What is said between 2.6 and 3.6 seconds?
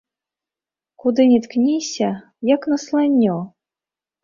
насланнё.